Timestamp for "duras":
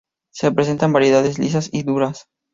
1.83-2.25